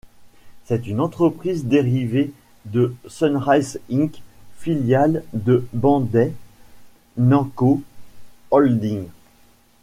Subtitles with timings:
[0.65, 2.33] C'est une entreprise dérivée
[2.65, 4.23] de Sunrise Inc.,
[4.57, 6.33] filiale de Bandai
[7.17, 7.83] Namco
[8.49, 9.05] Holdings.